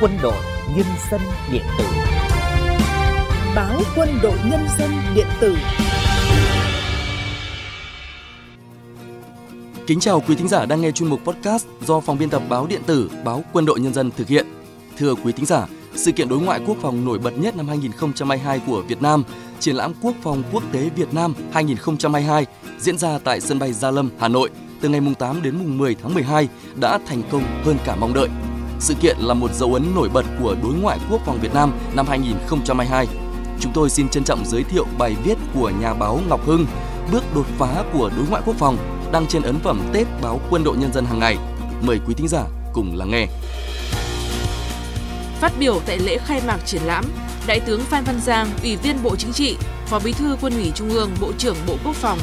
[0.00, 0.42] Quân đội
[0.76, 1.20] Nhân dân
[1.52, 1.84] điện tử
[3.56, 5.56] Báo Quân đội Nhân dân điện tử
[9.86, 12.66] Kính chào quý thính giả đang nghe chuyên mục podcast do phòng biên tập báo
[12.66, 14.46] điện tử Báo Quân đội Nhân dân thực hiện.
[14.98, 18.60] Thưa quý thính giả, sự kiện đối ngoại quốc phòng nổi bật nhất năm 2022
[18.66, 19.24] của Việt Nam,
[19.60, 22.46] triển lãm quốc phòng quốc tế Việt Nam 2022
[22.78, 24.50] diễn ra tại sân bay Gia Lâm, Hà Nội
[24.80, 26.48] từ ngày 8 đến mùng 10 tháng 12
[26.80, 28.28] đã thành công hơn cả mong đợi.
[28.80, 31.72] Sự kiện là một dấu ấn nổi bật của đối ngoại quốc phòng Việt Nam
[31.94, 33.06] năm 2022.
[33.60, 36.66] Chúng tôi xin trân trọng giới thiệu bài viết của nhà báo Ngọc Hưng,
[37.12, 38.76] bước đột phá của đối ngoại quốc phòng
[39.12, 41.36] đăng trên ấn phẩm Tết báo Quân đội Nhân dân hàng ngày.
[41.82, 43.26] Mời quý thính giả cùng lắng nghe.
[45.40, 47.04] Phát biểu tại lễ khai mạc triển lãm,
[47.46, 50.72] Đại tướng Phan Văn Giang, Ủy viên Bộ Chính trị, Phó Bí thư Quân ủy
[50.74, 52.18] Trung ương, Bộ trưởng Bộ Quốc phòng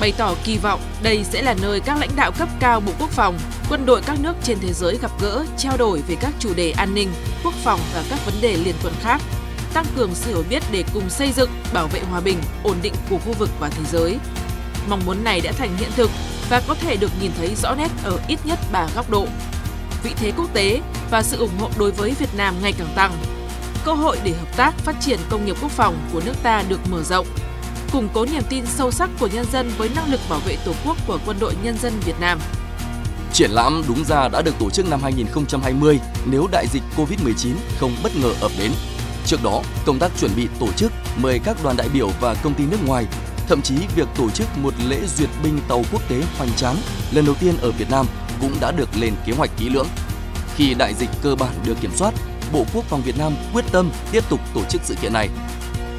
[0.00, 3.10] bày tỏ kỳ vọng đây sẽ là nơi các lãnh đạo cấp cao Bộ Quốc
[3.10, 6.54] phòng, quân đội các nước trên thế giới gặp gỡ, trao đổi về các chủ
[6.54, 7.08] đề an ninh,
[7.44, 9.22] quốc phòng và các vấn đề liên quan khác,
[9.74, 12.94] tăng cường sự hiểu biết để cùng xây dựng, bảo vệ hòa bình, ổn định
[13.10, 14.18] của khu vực và thế giới.
[14.88, 16.10] Mong muốn này đã thành hiện thực
[16.50, 19.26] và có thể được nhìn thấy rõ nét ở ít nhất ba góc độ.
[20.02, 20.80] Vị thế quốc tế
[21.10, 23.12] và sự ủng hộ đối với Việt Nam ngày càng tăng.
[23.84, 26.80] Cơ hội để hợp tác phát triển công nghiệp quốc phòng của nước ta được
[26.90, 27.26] mở rộng
[27.92, 30.72] củng cố niềm tin sâu sắc của nhân dân với năng lực bảo vệ Tổ
[30.86, 32.38] quốc của Quân đội Nhân dân Việt Nam.
[33.32, 37.92] Triển lãm đúng ra đã được tổ chức năm 2020 nếu đại dịch Covid-19 không
[38.02, 38.72] bất ngờ ập đến.
[39.26, 42.54] Trước đó, công tác chuẩn bị tổ chức mời các đoàn đại biểu và công
[42.54, 43.06] ty nước ngoài,
[43.48, 46.76] thậm chí việc tổ chức một lễ duyệt binh tàu quốc tế hoành tráng
[47.12, 48.06] lần đầu tiên ở Việt Nam
[48.40, 49.88] cũng đã được lên kế hoạch kỹ lưỡng.
[50.56, 52.14] Khi đại dịch cơ bản được kiểm soát,
[52.52, 55.28] Bộ Quốc phòng Việt Nam quyết tâm tiếp tục tổ chức sự kiện này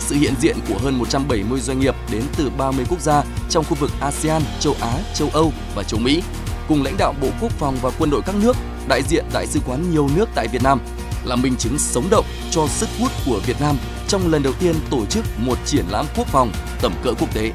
[0.10, 3.76] sự hiện diện của hơn 170 doanh nghiệp đến từ 30 quốc gia trong khu
[3.76, 6.24] vực ASEAN, châu Á, châu Âu và châu Mỹ,
[6.68, 8.56] cùng lãnh đạo Bộ Quốc phòng và quân đội các nước,
[8.88, 10.80] đại diện đại sứ quán nhiều nước tại Việt Nam
[11.26, 14.76] là minh chứng sống động cho sức hút của Việt Nam trong lần đầu tiên
[14.90, 17.52] tổ chức một triển lãm quốc phòng tầm cỡ quốc tế.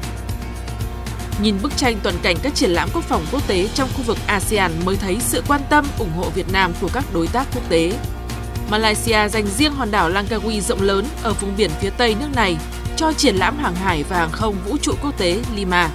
[1.41, 4.17] Nhìn bức tranh toàn cảnh các triển lãm quốc phòng quốc tế trong khu vực
[4.27, 7.69] ASEAN mới thấy sự quan tâm ủng hộ Việt Nam của các đối tác quốc
[7.69, 7.93] tế.
[8.69, 12.57] Malaysia dành riêng hòn đảo Langkawi rộng lớn ở vùng biển phía tây nước này
[12.95, 15.89] cho triển lãm hàng hải và hàng không vũ trụ quốc tế Lima.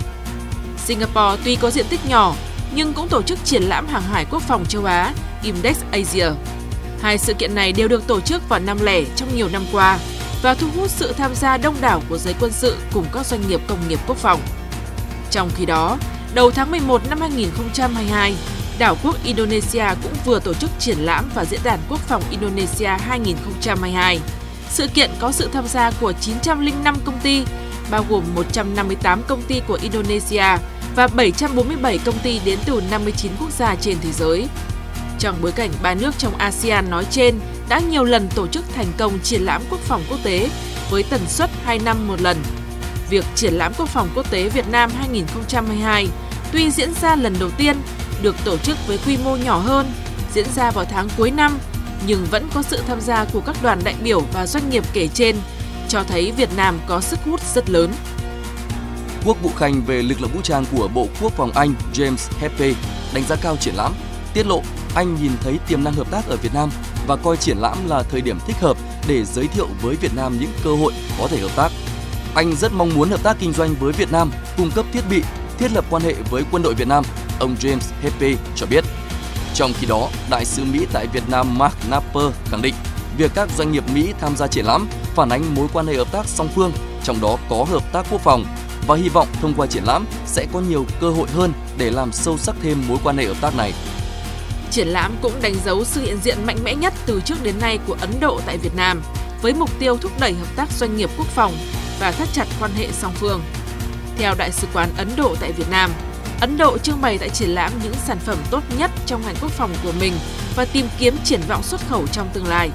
[0.79, 2.35] Singapore tuy có diện tích nhỏ
[2.75, 6.31] nhưng cũng tổ chức triển lãm hàng hải quốc phòng châu Á Index Asia.
[7.03, 9.99] Hai sự kiện này đều được tổ chức vào năm lẻ trong nhiều năm qua
[10.43, 13.49] và thu hút sự tham gia đông đảo của giới quân sự cùng các doanh
[13.49, 14.41] nghiệp công nghiệp quốc phòng.
[15.31, 15.99] Trong khi đó,
[16.35, 18.35] đầu tháng 11 năm 2022,
[18.81, 22.87] đảo quốc Indonesia cũng vừa tổ chức triển lãm và diễn đàn quốc phòng Indonesia
[22.87, 24.21] 2022.
[24.69, 27.45] Sự kiện có sự tham gia của 905 công ty,
[27.91, 30.45] bao gồm 158 công ty của Indonesia
[30.97, 34.49] và 747 công ty đến từ 59 quốc gia trên thế giới.
[35.19, 38.93] Trong bối cảnh ba nước trong ASEAN nói trên đã nhiều lần tổ chức thành
[38.99, 40.51] công triển lãm quốc phòng quốc tế
[40.91, 42.37] với tần suất 2 năm một lần.
[43.11, 46.09] Việc triển lãm quốc phòng quốc tế Việt Nam 2022
[46.53, 47.77] tuy diễn ra lần đầu tiên
[48.23, 49.93] được tổ chức với quy mô nhỏ hơn,
[50.35, 51.59] diễn ra vào tháng cuối năm,
[52.07, 55.09] nhưng vẫn có sự tham gia của các đoàn đại biểu và doanh nghiệp kể
[55.09, 55.37] trên,
[55.89, 57.93] cho thấy Việt Nam có sức hút rất lớn.
[59.25, 62.73] Quốc vụ Khanh về lực lượng vũ trang của Bộ Quốc phòng Anh James Heppe
[63.15, 63.93] đánh giá cao triển lãm,
[64.35, 64.63] tiết lộ
[64.95, 66.71] anh nhìn thấy tiềm năng hợp tác ở Việt Nam
[67.07, 68.77] và coi triển lãm là thời điểm thích hợp
[69.09, 71.69] để giới thiệu với Việt Nam những cơ hội có thể hợp tác.
[72.35, 75.23] Anh rất mong muốn hợp tác kinh doanh với Việt Nam, cung cấp thiết bị,
[75.59, 77.05] thiết lập quan hệ với quân đội Việt Nam
[77.41, 78.85] ông James Hepe cho biết.
[79.55, 82.75] Trong khi đó, Đại sứ Mỹ tại Việt Nam Mark Napper khẳng định
[83.19, 86.13] việc các doanh nghiệp Mỹ tham gia triển lãm phản ánh mối quan hệ hợp
[86.13, 86.73] tác song phương,
[87.05, 88.45] trong đó có hợp tác quốc phòng
[88.87, 92.13] và hy vọng thông qua triển lãm sẽ có nhiều cơ hội hơn để làm
[92.13, 93.73] sâu sắc thêm mối quan hệ hợp tác này.
[94.71, 97.79] Triển lãm cũng đánh dấu sự hiện diện mạnh mẽ nhất từ trước đến nay
[97.87, 99.03] của Ấn Độ tại Việt Nam,
[99.43, 101.53] với mục tiêu thúc đẩy hợp tác doanh nghiệp quốc phòng
[102.01, 103.43] và thắt chặt quan hệ song phương.
[104.19, 105.91] Theo Đại sứ quán Ấn Độ tại Việt Nam,
[106.41, 109.51] Ấn Độ trưng bày tại triển lãm những sản phẩm tốt nhất trong ngành quốc
[109.51, 110.13] phòng của mình
[110.57, 112.71] và tìm kiếm triển vọng xuất khẩu trong tương lai.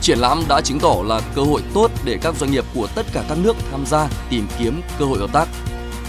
[0.00, 3.06] Triển lãm đã chứng tỏ là cơ hội tốt để các doanh nghiệp của tất
[3.12, 5.48] cả các nước tham gia tìm kiếm cơ hội hợp tác.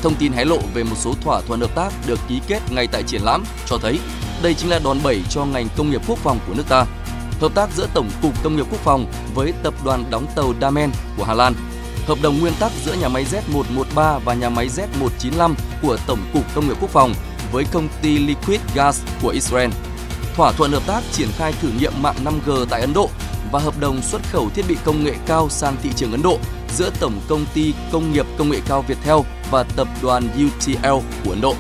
[0.02, 2.88] Thông tin hé lộ về một số thỏa thuận hợp tác được ký kết ngay
[2.88, 4.00] tại triển lãm cho thấy
[4.44, 6.86] đây chính là đòn bẩy cho ngành công nghiệp quốc phòng của nước ta.
[7.42, 9.06] Hợp tác giữa Tổng cục Công nghiệp Quốc phòng
[9.36, 11.54] với tập đoàn đóng tàu Damen của Hà Lan
[12.10, 16.44] hợp đồng nguyên tắc giữa nhà máy Z113 và nhà máy Z195 của Tổng cục
[16.56, 17.14] Công nghiệp Quốc phòng
[17.52, 19.70] với công ty Liquid Gas của Israel.
[20.36, 23.10] Thỏa thuận hợp tác triển khai thử nghiệm mạng 5G tại Ấn Độ
[23.52, 26.40] và hợp đồng xuất khẩu thiết bị công nghệ cao sang thị trường Ấn Độ
[26.78, 29.18] giữa Tổng công ty Công nghiệp Công nghệ cao Viettel
[29.52, 30.88] và tập đoàn UTL
[31.26, 31.56] của Ấn Độ.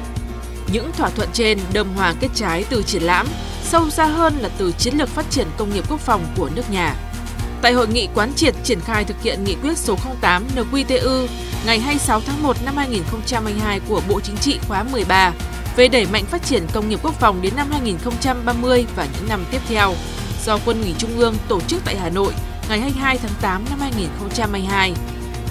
[0.74, 3.28] Những thỏa thuận trên đơm hòa kết trái từ triển lãm,
[3.63, 6.72] sâu xa hơn là từ chiến lược phát triển công nghiệp quốc phòng của nước
[6.72, 6.95] nhà.
[7.61, 11.27] Tại hội nghị quán triệt triển khai thực hiện nghị quyết số 08 NQTU
[11.65, 15.31] ngày 26 tháng 1 năm 2022 của Bộ Chính trị khóa 13
[15.75, 19.45] về đẩy mạnh phát triển công nghiệp quốc phòng đến năm 2030 và những năm
[19.51, 19.94] tiếp theo
[20.45, 22.33] do Quân ủy Trung ương tổ chức tại Hà Nội
[22.69, 24.94] ngày 22 tháng 8 năm 2022.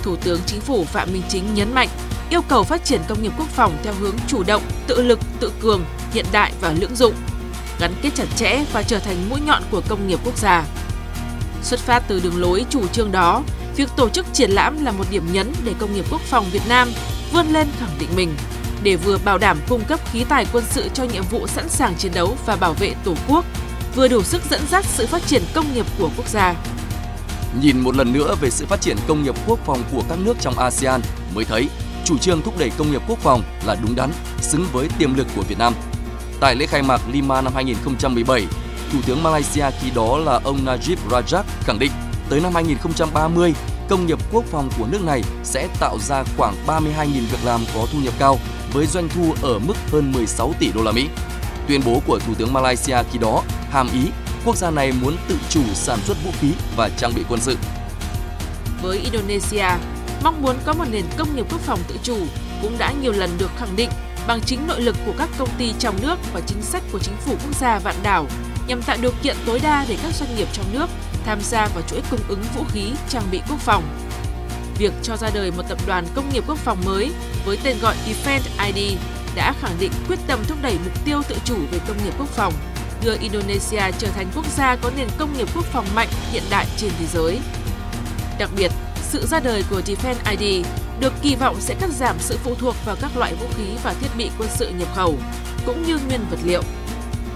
[0.03, 1.89] Thủ tướng Chính phủ Phạm Minh Chính nhấn mạnh
[2.31, 5.53] yêu cầu phát triển công nghiệp quốc phòng theo hướng chủ động, tự lực, tự
[5.61, 7.15] cường, hiện đại và lưỡng dụng,
[7.81, 10.65] gắn kết chặt chẽ và trở thành mũi nhọn của công nghiệp quốc gia.
[11.63, 13.43] Xuất phát từ đường lối chủ trương đó,
[13.77, 16.63] việc tổ chức triển lãm là một điểm nhấn để công nghiệp quốc phòng Việt
[16.69, 16.89] Nam
[17.33, 18.35] vươn lên khẳng định mình,
[18.83, 21.95] để vừa bảo đảm cung cấp khí tài quân sự cho nhiệm vụ sẵn sàng
[21.95, 23.45] chiến đấu và bảo vệ Tổ quốc,
[23.95, 26.55] vừa đủ sức dẫn dắt sự phát triển công nghiệp của quốc gia.
[27.63, 30.37] Nhìn một lần nữa về sự phát triển công nghiệp quốc phòng của các nước
[30.41, 31.01] trong ASEAN
[31.35, 31.69] mới thấy
[32.05, 34.11] chủ trương thúc đẩy công nghiệp quốc phòng là đúng đắn,
[34.41, 35.75] xứng với tiềm lực của Việt Nam.
[36.41, 38.47] Tại lễ khai mạc Lima năm 2017,
[38.93, 41.93] Thủ tướng Malaysia khi đó là ông Najib Rajak khẳng định
[42.31, 43.55] tới năm 2030,
[43.89, 47.87] công nghiệp quốc phòng của nước này sẽ tạo ra khoảng 32.000 việc làm có
[47.93, 48.39] thu nhập cao
[48.73, 51.09] với doanh thu ở mức hơn 16 tỷ đô la Mỹ.
[51.69, 54.11] Tuyên bố của Thủ tướng Malaysia khi đó hàm ý
[54.45, 57.57] quốc gia này muốn tự chủ sản xuất vũ khí và trang bị quân sự.
[58.83, 59.67] Với Indonesia,
[60.23, 62.17] mong muốn có một nền công nghiệp quốc phòng tự chủ
[62.63, 63.91] cũng đã nhiều lần được khẳng định
[64.27, 67.17] bằng chính nội lực của các công ty trong nước và chính sách của chính
[67.17, 68.27] phủ quốc gia vạn đảo
[68.69, 70.87] nhằm tạo điều kiện tối đa để các doanh nghiệp trong nước
[71.25, 73.85] tham gia vào chuỗi cung ứng vũ khí, trang bị quốc phòng.
[74.79, 77.11] Việc cho ra đời một tập đoàn công nghiệp quốc phòng mới
[77.45, 78.99] với tên gọi Defense ID
[79.37, 82.29] đã khẳng định quyết tâm thúc đẩy mục tiêu tự chủ về công nghiệp quốc
[82.29, 82.53] phòng,
[83.05, 86.67] đưa Indonesia trở thành quốc gia có nền công nghiệp quốc phòng mạnh hiện đại
[86.77, 87.39] trên thế giới.
[88.39, 88.73] Đặc biệt,
[89.03, 90.67] sự ra đời của Defense ID
[91.01, 93.95] được kỳ vọng sẽ cắt giảm sự phụ thuộc vào các loại vũ khí và
[94.01, 95.15] thiết bị quân sự nhập khẩu,
[95.67, 96.63] cũng như nguyên vật liệu.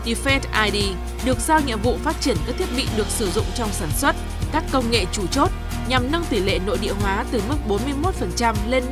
[0.05, 0.85] Defense ID
[1.25, 4.17] được giao nhiệm vụ phát triển các thiết bị được sử dụng trong sản xuất,
[4.53, 5.51] các công nghệ chủ chốt
[5.89, 8.85] nhằm nâng tỷ lệ nội địa hóa từ mức 41% lên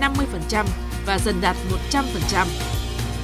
[0.50, 0.64] 50%
[1.06, 1.56] và dần đạt
[1.92, 2.46] 100%.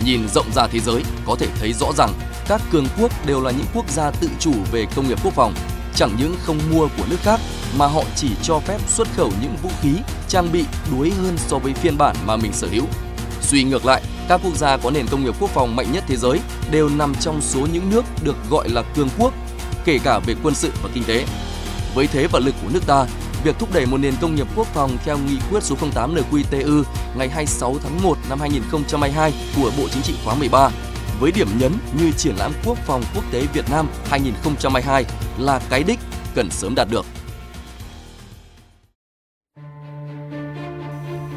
[0.05, 2.11] Nhìn rộng ra thế giới, có thể thấy rõ rằng
[2.49, 5.55] các cường quốc đều là những quốc gia tự chủ về công nghiệp quốc phòng,
[5.95, 7.41] chẳng những không mua của nước khác
[7.79, 9.93] mà họ chỉ cho phép xuất khẩu những vũ khí,
[10.29, 12.85] trang bị đuối hơn so với phiên bản mà mình sở hữu.
[13.41, 16.17] Suy ngược lại, các quốc gia có nền công nghiệp quốc phòng mạnh nhất thế
[16.17, 16.41] giới
[16.71, 19.35] đều nằm trong số những nước được gọi là cường quốc,
[19.85, 21.25] kể cả về quân sự và kinh tế.
[21.95, 23.07] Với thế và lực của nước ta,
[23.45, 26.83] việc thúc đẩy một nền công nghiệp quốc phòng theo nghị quyết số 08 NQTU
[27.19, 30.71] ngày 26 tháng 1 năm 2022 của Bộ Chính trị khóa 13
[31.21, 35.05] với điểm nhấn như triển lãm quốc phòng quốc tế Việt Nam 2022
[35.39, 35.99] là cái đích
[36.35, 37.16] cần sớm đạt được.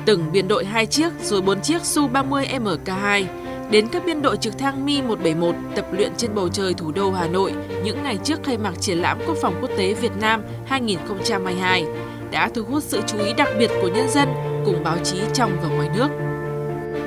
[0.09, 3.25] Từng biên đội 2 chiếc rồi 4 chiếc Su-30 MK2
[3.71, 7.27] đến các biên đội trực thăng Mi-171 tập luyện trên bầu trời thủ đô Hà
[7.27, 7.53] Nội
[7.83, 11.85] những ngày trước khai mạc triển lãm Quốc phòng quốc tế Việt Nam 2022
[12.31, 14.29] đã thu hút sự chú ý đặc biệt của nhân dân
[14.65, 16.07] cùng báo chí trong và ngoài nước.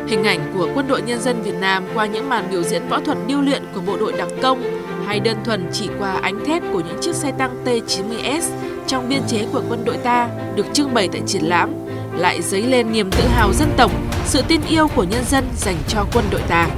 [0.09, 3.01] Hình ảnh của quân đội nhân dân Việt Nam qua những màn biểu diễn võ
[3.01, 4.63] thuật điêu luyện của bộ đội đặc công
[5.07, 8.43] hay đơn thuần chỉ qua ánh thép của những chiếc xe tăng T-90S
[8.87, 11.82] trong biên chế của quân đội ta được trưng bày tại triển lãm
[12.17, 13.91] lại dấy lên niềm tự hào dân tộc,
[14.25, 16.69] sự tin yêu của nhân dân dành cho quân đội ta.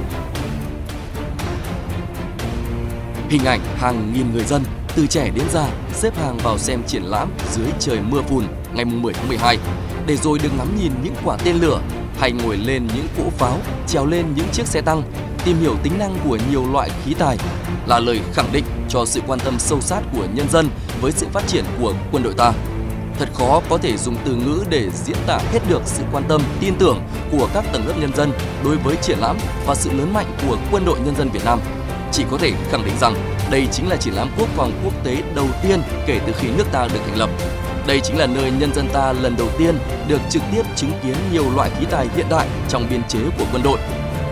[3.29, 4.63] Hình ảnh hàng nghìn người dân
[4.95, 8.85] từ trẻ đến già xếp hàng vào xem triển lãm dưới trời mưa phùn ngày
[8.85, 9.57] 10 tháng 12
[10.07, 11.81] để rồi được ngắm nhìn những quả tên lửa
[12.19, 15.03] hay ngồi lên những cỗ pháo, trèo lên những chiếc xe tăng,
[15.45, 17.37] tìm hiểu tính năng của nhiều loại khí tài
[17.87, 20.69] là lời khẳng định cho sự quan tâm sâu sát của nhân dân
[21.01, 22.53] với sự phát triển của quân đội ta.
[23.19, 26.41] Thật khó có thể dùng từ ngữ để diễn tả hết được sự quan tâm,
[26.59, 28.31] tin tưởng của các tầng lớp nhân dân
[28.63, 31.59] đối với triển lãm và sự lớn mạnh của quân đội nhân dân Việt Nam.
[32.11, 33.15] Chỉ có thể khẳng định rằng
[33.51, 36.65] đây chính là triển lãm quốc phòng quốc tế đầu tiên kể từ khi nước
[36.71, 37.29] ta được thành lập.
[37.87, 41.15] Đây chính là nơi nhân dân ta lần đầu tiên được trực tiếp chứng kiến
[41.31, 43.79] nhiều loại khí tài hiện đại trong biên chế của quân đội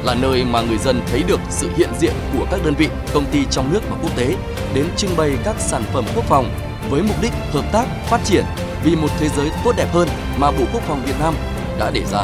[0.04, 3.26] là nơi mà người dân thấy được sự hiện diện của các đơn vị, công
[3.32, 4.36] ty trong nước và quốc tế
[4.74, 6.52] đến trưng bày các sản phẩm quốc phòng
[6.90, 8.44] với mục đích hợp tác, phát triển
[8.84, 11.34] vì một thế giới tốt đẹp hơn mà Bộ Quốc phòng Việt Nam
[11.80, 12.24] đã đề ra.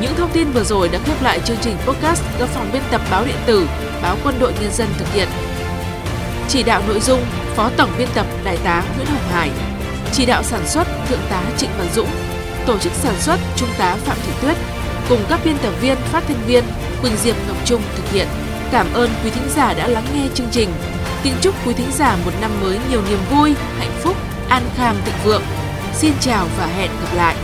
[0.00, 3.00] Những thông tin vừa rồi đã khép lại chương trình podcast do phòng biên tập
[3.10, 3.66] báo điện tử
[4.02, 5.28] báo Quân đội Nhân dân thực hiện.
[6.48, 7.20] Chỉ đạo nội dung
[7.56, 9.50] Phó Tổng biên tập Đại tá Nguyễn Hồng Hải,
[10.12, 12.08] chỉ đạo sản xuất Thượng tá Trịnh Văn Dũng,
[12.66, 14.56] tổ chức sản xuất Trung tá Phạm Thị Tuyết
[15.08, 16.64] cùng các biên tập viên, phát thanh viên
[17.02, 18.26] Quỳnh Diệp Ngọc Trung thực hiện.
[18.72, 20.68] Cảm ơn quý thính giả đã lắng nghe chương trình.
[21.22, 24.16] Kính chúc quý thính giả một năm mới nhiều niềm vui, hạnh phúc,
[24.48, 25.42] an khang thịnh vượng.
[25.94, 27.36] Xin chào và hẹn gặp lại.